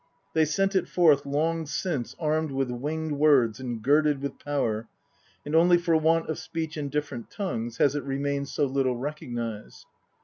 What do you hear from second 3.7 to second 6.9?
girded with power, and only for want of speech in